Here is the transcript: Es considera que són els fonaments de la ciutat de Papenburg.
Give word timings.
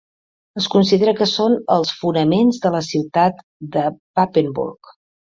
Es 0.59 0.67
considera 0.75 1.11
que 1.17 1.25
són 1.31 1.57
els 1.75 1.91
fonaments 1.99 2.57
de 2.63 2.71
la 2.77 2.81
ciutat 2.87 3.43
de 3.77 3.85
Papenburg. 4.21 4.91